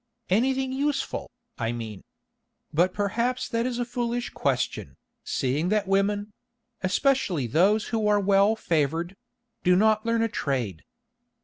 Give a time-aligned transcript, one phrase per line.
[0.31, 1.29] "Anything useful,
[1.59, 2.01] I mean?
[2.73, 9.75] But perhaps that is a foolish question, seeing that women—especially those who are well favoured—do
[9.75, 10.81] not learn a trade."